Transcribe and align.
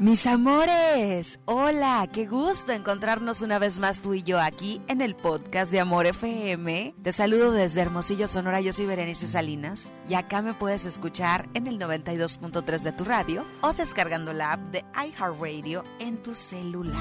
Mis 0.00 0.26
amores, 0.26 1.40
hola, 1.44 2.08
qué 2.10 2.24
gusto 2.24 2.72
encontrarnos 2.72 3.42
una 3.42 3.58
vez 3.58 3.78
más 3.80 4.00
tú 4.00 4.14
y 4.14 4.22
yo 4.22 4.40
aquí 4.40 4.80
en 4.88 5.02
el 5.02 5.14
podcast 5.14 5.70
de 5.70 5.78
Amor 5.78 6.06
FM. 6.06 6.94
Te 7.02 7.12
saludo 7.12 7.52
desde 7.52 7.82
Hermosillo, 7.82 8.26
Sonora, 8.26 8.62
yo 8.62 8.72
soy 8.72 8.86
Berenice 8.86 9.26
Salinas 9.26 9.92
y 10.08 10.14
acá 10.14 10.40
me 10.40 10.54
puedes 10.54 10.86
escuchar 10.86 11.50
en 11.52 11.66
el 11.66 11.78
92.3 11.78 12.80
de 12.80 12.92
tu 12.92 13.04
radio 13.04 13.44
o 13.60 13.74
descargando 13.74 14.32
la 14.32 14.54
app 14.54 14.60
de 14.72 14.86
iHeartRadio 14.96 15.84
en 15.98 16.16
tu 16.22 16.34
celular. 16.34 16.96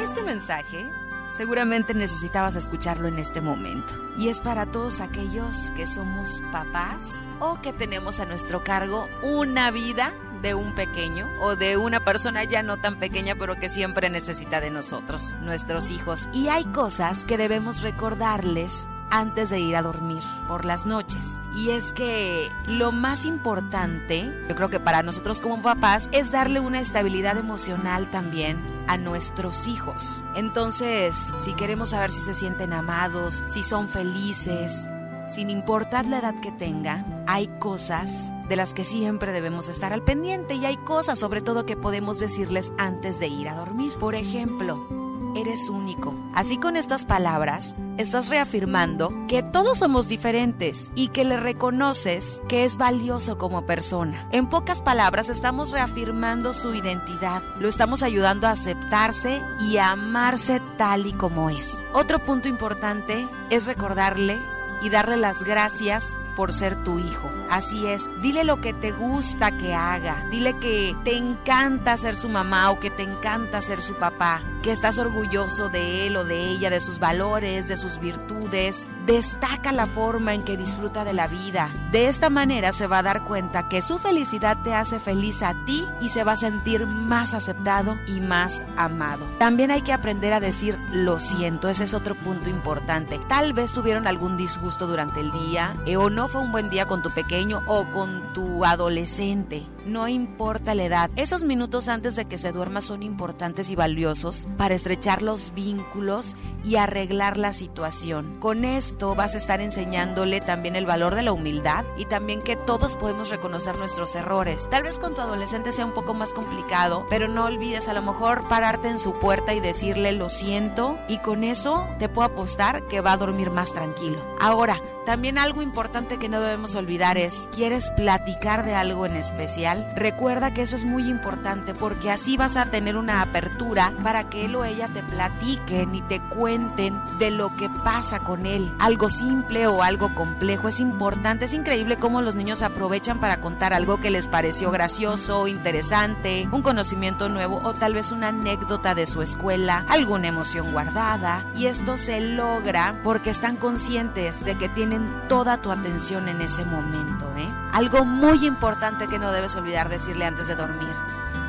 Este 0.00 0.22
mensaje 0.22 0.88
Seguramente 1.28 1.94
necesitabas 1.94 2.56
escucharlo 2.56 3.08
en 3.08 3.18
este 3.18 3.40
momento. 3.40 3.94
Y 4.16 4.28
es 4.28 4.40
para 4.40 4.66
todos 4.66 5.00
aquellos 5.00 5.70
que 5.72 5.86
somos 5.86 6.42
papás 6.52 7.22
o 7.40 7.60
que 7.60 7.72
tenemos 7.72 8.20
a 8.20 8.26
nuestro 8.26 8.64
cargo 8.64 9.08
una 9.22 9.70
vida 9.70 10.14
de 10.42 10.54
un 10.54 10.74
pequeño 10.74 11.28
o 11.40 11.56
de 11.56 11.76
una 11.76 12.00
persona 12.00 12.44
ya 12.44 12.62
no 12.62 12.76
tan 12.76 12.98
pequeña 12.98 13.34
pero 13.36 13.56
que 13.56 13.68
siempre 13.68 14.10
necesita 14.10 14.60
de 14.60 14.70
nosotros, 14.70 15.34
nuestros 15.40 15.90
hijos. 15.90 16.28
Y 16.32 16.48
hay 16.48 16.64
cosas 16.66 17.24
que 17.24 17.38
debemos 17.38 17.82
recordarles 17.82 18.88
antes 19.10 19.50
de 19.50 19.60
ir 19.60 19.76
a 19.76 19.82
dormir 19.82 20.22
por 20.48 20.64
las 20.64 20.86
noches. 20.86 21.38
Y 21.54 21.70
es 21.70 21.92
que 21.92 22.50
lo 22.66 22.92
más 22.92 23.24
importante, 23.24 24.30
yo 24.48 24.54
creo 24.54 24.68
que 24.68 24.80
para 24.80 25.02
nosotros 25.02 25.40
como 25.40 25.62
papás, 25.62 26.08
es 26.12 26.30
darle 26.30 26.60
una 26.60 26.80
estabilidad 26.80 27.38
emocional 27.38 28.10
también 28.10 28.75
a 28.86 28.96
nuestros 28.96 29.66
hijos. 29.66 30.22
Entonces, 30.34 31.32
si 31.42 31.54
queremos 31.54 31.90
saber 31.90 32.10
si 32.10 32.22
se 32.22 32.34
sienten 32.34 32.72
amados, 32.72 33.42
si 33.46 33.62
son 33.62 33.88
felices, 33.88 34.88
sin 35.28 35.50
importar 35.50 36.06
la 36.06 36.18
edad 36.18 36.34
que 36.40 36.52
tengan, 36.52 37.24
hay 37.26 37.48
cosas 37.58 38.32
de 38.48 38.56
las 38.56 38.74
que 38.74 38.84
siempre 38.84 39.32
debemos 39.32 39.68
estar 39.68 39.92
al 39.92 40.02
pendiente 40.02 40.54
y 40.54 40.64
hay 40.64 40.76
cosas 40.76 41.18
sobre 41.18 41.40
todo 41.40 41.66
que 41.66 41.76
podemos 41.76 42.18
decirles 42.20 42.72
antes 42.78 43.18
de 43.18 43.28
ir 43.28 43.48
a 43.48 43.54
dormir. 43.54 43.92
Por 43.98 44.14
ejemplo, 44.14 45.05
eres 45.40 45.68
único. 45.68 46.14
Así 46.34 46.58
con 46.58 46.76
estas 46.76 47.04
palabras, 47.04 47.76
estás 47.96 48.28
reafirmando 48.28 49.12
que 49.28 49.42
todos 49.42 49.78
somos 49.78 50.08
diferentes 50.08 50.90
y 50.94 51.08
que 51.08 51.24
le 51.24 51.38
reconoces 51.38 52.42
que 52.48 52.64
es 52.64 52.76
valioso 52.76 53.38
como 53.38 53.66
persona. 53.66 54.28
En 54.32 54.48
pocas 54.48 54.80
palabras, 54.80 55.28
estamos 55.28 55.70
reafirmando 55.70 56.52
su 56.54 56.74
identidad. 56.74 57.42
Lo 57.58 57.68
estamos 57.68 58.02
ayudando 58.02 58.46
a 58.46 58.50
aceptarse 58.50 59.40
y 59.68 59.78
a 59.78 59.92
amarse 59.92 60.60
tal 60.76 61.06
y 61.06 61.12
como 61.12 61.50
es. 61.50 61.82
Otro 61.92 62.18
punto 62.18 62.48
importante 62.48 63.28
es 63.50 63.66
recordarle 63.66 64.38
y 64.82 64.90
darle 64.90 65.16
las 65.16 65.42
gracias 65.44 66.16
por 66.36 66.52
ser 66.52 66.82
tu 66.84 66.98
hijo. 66.98 67.30
Así 67.50 67.86
es, 67.86 68.08
dile 68.20 68.44
lo 68.44 68.60
que 68.60 68.74
te 68.74 68.92
gusta 68.92 69.56
que 69.56 69.74
haga, 69.74 70.26
dile 70.30 70.58
que 70.58 70.94
te 71.04 71.16
encanta 71.16 71.96
ser 71.96 72.14
su 72.14 72.28
mamá 72.28 72.70
o 72.70 72.78
que 72.78 72.90
te 72.90 73.02
encanta 73.02 73.60
ser 73.60 73.80
su 73.82 73.94
papá, 73.94 74.42
que 74.66 74.72
estás 74.72 74.98
orgulloso 74.98 75.68
de 75.68 76.08
él 76.08 76.16
o 76.16 76.24
de 76.24 76.40
ella, 76.40 76.70
de 76.70 76.80
sus 76.80 76.98
valores, 76.98 77.68
de 77.68 77.76
sus 77.76 78.00
virtudes. 78.00 78.90
Destaca 79.06 79.70
la 79.70 79.86
forma 79.86 80.34
en 80.34 80.42
que 80.42 80.56
disfruta 80.56 81.04
de 81.04 81.12
la 81.12 81.28
vida. 81.28 81.70
De 81.92 82.08
esta 82.08 82.30
manera 82.30 82.72
se 82.72 82.88
va 82.88 82.98
a 82.98 83.02
dar 83.04 83.22
cuenta 83.22 83.68
que 83.68 83.80
su 83.80 83.98
felicidad 83.98 84.56
te 84.64 84.74
hace 84.74 84.98
feliz 84.98 85.40
a 85.42 85.54
ti 85.66 85.86
y 86.00 86.08
se 86.08 86.24
va 86.24 86.32
a 86.32 86.36
sentir 86.36 86.84
más 86.84 87.32
aceptado 87.32 87.96
y 88.08 88.18
más 88.18 88.64
amado. 88.76 89.24
También 89.38 89.70
hay 89.70 89.82
que 89.82 89.92
aprender 89.92 90.32
a 90.32 90.40
decir 90.40 90.76
lo 90.90 91.20
siento, 91.20 91.68
ese 91.68 91.84
es 91.84 91.94
otro 91.94 92.16
punto 92.16 92.50
importante. 92.50 93.20
Tal 93.28 93.52
vez 93.52 93.72
tuvieron 93.72 94.08
algún 94.08 94.36
disgusto 94.36 94.88
durante 94.88 95.20
el 95.20 95.30
día 95.30 95.76
eh, 95.86 95.96
o 95.96 96.10
no 96.10 96.26
fue 96.26 96.42
un 96.42 96.50
buen 96.50 96.70
día 96.70 96.86
con 96.86 97.02
tu 97.02 97.10
pequeño 97.10 97.62
o 97.68 97.88
con 97.92 98.32
tu 98.34 98.64
adolescente. 98.64 99.62
No 99.86 100.08
importa 100.08 100.74
la 100.74 100.82
edad, 100.82 101.10
esos 101.14 101.44
minutos 101.44 101.86
antes 101.86 102.16
de 102.16 102.24
que 102.24 102.38
se 102.38 102.50
duerma 102.50 102.80
son 102.80 103.04
importantes 103.04 103.70
y 103.70 103.76
valiosos 103.76 104.48
para 104.56 104.74
estrechar 104.74 105.22
los 105.22 105.52
vínculos 105.54 106.36
y 106.64 106.76
arreglar 106.76 107.36
la 107.36 107.52
situación. 107.52 108.36
Con 108.40 108.64
esto 108.64 109.14
vas 109.14 109.34
a 109.34 109.38
estar 109.38 109.60
enseñándole 109.60 110.40
también 110.40 110.76
el 110.76 110.86
valor 110.86 111.14
de 111.14 111.22
la 111.22 111.32
humildad 111.32 111.84
y 111.96 112.04
también 112.06 112.42
que 112.42 112.56
todos 112.56 112.96
podemos 112.96 113.30
reconocer 113.30 113.76
nuestros 113.76 114.14
errores. 114.14 114.68
Tal 114.70 114.82
vez 114.82 114.98
con 114.98 115.14
tu 115.14 115.20
adolescente 115.20 115.72
sea 115.72 115.86
un 115.86 115.94
poco 115.94 116.14
más 116.14 116.32
complicado, 116.32 117.06
pero 117.08 117.28
no 117.28 117.44
olvides 117.44 117.88
a 117.88 117.92
lo 117.92 118.02
mejor 118.02 118.48
pararte 118.48 118.88
en 118.88 118.98
su 118.98 119.12
puerta 119.12 119.54
y 119.54 119.60
decirle 119.60 120.12
lo 120.12 120.28
siento 120.28 120.98
y 121.08 121.18
con 121.18 121.44
eso 121.44 121.86
te 121.98 122.08
puedo 122.08 122.26
apostar 122.26 122.82
que 122.84 123.00
va 123.00 123.12
a 123.12 123.16
dormir 123.16 123.50
más 123.50 123.72
tranquilo. 123.72 124.18
Ahora, 124.40 124.80
también 125.06 125.38
algo 125.38 125.62
importante 125.62 126.18
que 126.18 126.28
no 126.28 126.40
debemos 126.40 126.74
olvidar 126.74 127.16
es, 127.16 127.48
¿quieres 127.54 127.92
platicar 127.92 128.64
de 128.64 128.74
algo 128.74 129.06
en 129.06 129.14
especial? 129.14 129.86
Recuerda 129.94 130.52
que 130.52 130.62
eso 130.62 130.74
es 130.74 130.84
muy 130.84 131.08
importante 131.08 131.74
porque 131.74 132.10
así 132.10 132.36
vas 132.36 132.56
a 132.56 132.72
tener 132.72 132.96
una 132.96 133.22
apertura 133.22 133.92
para 134.02 134.28
que 134.28 134.35
él 134.44 134.56
o 134.56 134.64
ella 134.64 134.88
te 134.88 135.02
platiquen 135.02 135.94
y 135.94 136.02
te 136.02 136.20
cuenten 136.20 137.00
de 137.18 137.30
lo 137.30 137.54
que 137.56 137.68
pasa 137.68 138.20
con 138.20 138.46
él. 138.46 138.74
Algo 138.78 139.08
simple 139.08 139.66
o 139.66 139.82
algo 139.82 140.14
complejo 140.14 140.68
es 140.68 140.80
importante. 140.80 141.46
Es 141.46 141.54
increíble 141.54 141.96
cómo 141.96 142.22
los 142.22 142.34
niños 142.34 142.62
aprovechan 142.62 143.18
para 143.18 143.40
contar 143.40 143.72
algo 143.72 144.00
que 144.00 144.10
les 144.10 144.28
pareció 144.28 144.70
gracioso, 144.70 145.46
interesante, 145.46 146.48
un 146.52 146.62
conocimiento 146.62 147.28
nuevo 147.28 147.60
o 147.64 147.74
tal 147.74 147.94
vez 147.94 148.12
una 148.12 148.28
anécdota 148.28 148.94
de 148.94 149.06
su 149.06 149.22
escuela, 149.22 149.84
alguna 149.88 150.28
emoción 150.28 150.72
guardada. 150.72 151.44
Y 151.56 151.66
esto 151.66 151.96
se 151.96 152.20
logra 152.20 153.00
porque 153.02 153.30
están 153.30 153.56
conscientes 153.56 154.44
de 154.44 154.56
que 154.56 154.68
tienen 154.68 155.08
toda 155.28 155.58
tu 155.58 155.72
atención 155.72 156.28
en 156.28 156.40
ese 156.40 156.64
momento. 156.64 157.26
¿eh? 157.36 157.50
Algo 157.72 158.04
muy 158.04 158.46
importante 158.46 159.08
que 159.08 159.18
no 159.18 159.32
debes 159.32 159.56
olvidar 159.56 159.88
decirle 159.88 160.24
antes 160.24 160.48
de 160.48 160.54
dormir. 160.54 160.94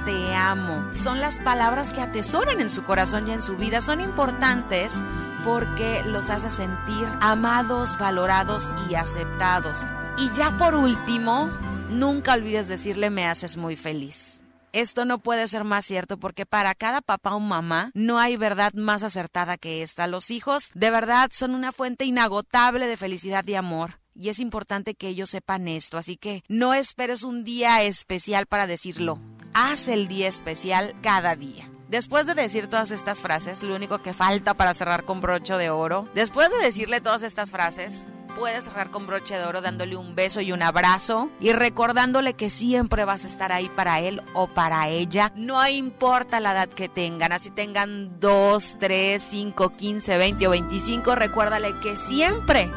Te 0.07 0.33
amo. 0.33 0.89
Son 0.93 1.19
las 1.19 1.37
palabras 1.39 1.91
que 1.91 1.99
atesoran 1.99 2.61
en 2.61 2.69
su 2.69 2.85
corazón 2.85 3.27
y 3.27 3.31
en 3.31 3.41
su 3.41 3.57
vida. 3.57 3.81
Son 3.81 3.99
importantes 3.99 5.03
porque 5.43 6.01
los 6.05 6.29
hace 6.29 6.49
sentir 6.49 7.05
amados, 7.19 7.97
valorados 7.97 8.71
y 8.89 8.95
aceptados. 8.95 9.81
Y 10.17 10.31
ya 10.31 10.57
por 10.57 10.75
último, 10.75 11.49
nunca 11.89 12.35
olvides 12.35 12.69
decirle 12.69 13.09
me 13.09 13.27
haces 13.27 13.57
muy 13.57 13.75
feliz. 13.75 14.45
Esto 14.71 15.03
no 15.03 15.19
puede 15.19 15.45
ser 15.47 15.65
más 15.65 15.83
cierto 15.83 16.15
porque 16.15 16.45
para 16.45 16.73
cada 16.73 17.01
papá 17.01 17.35
o 17.35 17.41
mamá 17.41 17.91
no 17.93 18.17
hay 18.17 18.37
verdad 18.37 18.71
más 18.75 19.03
acertada 19.03 19.57
que 19.57 19.83
esta. 19.83 20.07
Los 20.07 20.31
hijos 20.31 20.69
de 20.73 20.89
verdad 20.89 21.31
son 21.33 21.53
una 21.53 21.73
fuente 21.73 22.05
inagotable 22.05 22.87
de 22.87 22.95
felicidad 22.95 23.45
y 23.45 23.55
amor. 23.55 23.99
Y 24.15 24.29
es 24.29 24.39
importante 24.39 24.95
que 24.95 25.09
ellos 25.09 25.31
sepan 25.31 25.67
esto, 25.67 25.97
así 25.97 26.15
que 26.15 26.43
no 26.47 26.73
esperes 26.73 27.23
un 27.23 27.43
día 27.43 27.83
especial 27.83 28.45
para 28.45 28.67
decirlo. 28.67 29.19
Haz 29.59 29.87
el 29.87 30.07
día 30.07 30.27
especial 30.27 30.93
cada 31.01 31.35
día. 31.35 31.67
Después 31.89 32.27
de 32.27 32.35
decir 32.35 32.67
todas 32.67 32.91
estas 32.91 33.23
frases, 33.23 33.63
lo 33.63 33.75
único 33.75 33.97
que 33.97 34.13
falta 34.13 34.53
para 34.53 34.75
cerrar 34.75 35.03
con 35.03 35.19
broche 35.19 35.55
de 35.55 35.71
oro, 35.71 36.07
después 36.13 36.51
de 36.51 36.59
decirle 36.59 37.01
todas 37.01 37.23
estas 37.23 37.49
frases, 37.49 38.07
puedes 38.37 38.65
cerrar 38.65 38.91
con 38.91 39.07
broche 39.07 39.35
de 39.35 39.45
oro 39.45 39.61
dándole 39.61 39.97
un 39.97 40.13
beso 40.13 40.41
y 40.41 40.51
un 40.51 40.61
abrazo 40.61 41.31
y 41.39 41.53
recordándole 41.53 42.35
que 42.35 42.51
siempre 42.51 43.03
vas 43.03 43.25
a 43.25 43.29
estar 43.29 43.51
ahí 43.51 43.67
para 43.75 43.99
él 43.99 44.21
o 44.35 44.45
para 44.45 44.89
ella. 44.89 45.31
No 45.35 45.67
importa 45.67 46.39
la 46.39 46.51
edad 46.51 46.69
que 46.69 46.87
tengan, 46.87 47.31
así 47.31 47.49
tengan 47.49 48.19
2, 48.19 48.77
3, 48.79 49.23
5, 49.23 49.69
15, 49.69 50.17
20 50.17 50.47
o 50.47 50.51
25, 50.51 51.15
recuérdale 51.15 51.73
que 51.79 51.97
siempre 51.97 52.69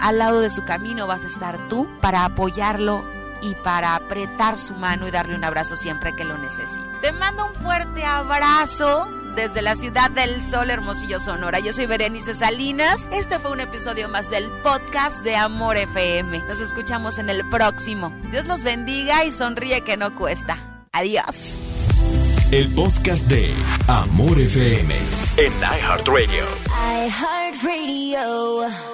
al 0.00 0.18
lado 0.18 0.40
de 0.40 0.50
su 0.50 0.64
camino 0.64 1.06
vas 1.06 1.24
a 1.24 1.28
estar 1.28 1.68
tú 1.68 1.88
para 2.00 2.24
apoyarlo 2.24 3.04
y 3.42 3.54
para 3.54 3.94
apretar 3.94 4.58
su 4.58 4.74
mano 4.74 5.06
y 5.08 5.10
darle 5.10 5.34
un 5.34 5.44
abrazo 5.44 5.76
siempre 5.76 6.14
que 6.14 6.24
lo 6.24 6.38
necesite. 6.38 6.86
Te 7.00 7.12
mando 7.12 7.46
un 7.46 7.54
fuerte 7.54 8.04
abrazo 8.04 9.08
desde 9.34 9.62
la 9.62 9.76
ciudad 9.76 10.10
del 10.10 10.42
sol 10.42 10.68
Hermosillo 10.70 11.20
Sonora. 11.20 11.60
Yo 11.60 11.72
soy 11.72 11.86
Berenice 11.86 12.34
Salinas. 12.34 13.08
Este 13.12 13.38
fue 13.38 13.52
un 13.52 13.60
episodio 13.60 14.08
más 14.08 14.30
del 14.30 14.50
podcast 14.62 15.22
de 15.22 15.36
Amor 15.36 15.76
FM. 15.76 16.40
Nos 16.40 16.58
escuchamos 16.58 17.18
en 17.18 17.30
el 17.30 17.48
próximo. 17.48 18.12
Dios 18.30 18.46
los 18.46 18.64
bendiga 18.64 19.24
y 19.24 19.30
sonríe 19.32 19.82
que 19.82 19.96
no 19.96 20.14
cuesta. 20.16 20.84
Adiós. 20.92 21.58
El 22.50 22.74
podcast 22.74 23.26
de 23.26 23.54
Amor 23.86 24.40
FM 24.40 24.96
en 25.36 25.52
iHeartRadio. 25.60 26.44
iHeartRadio. 27.06 28.87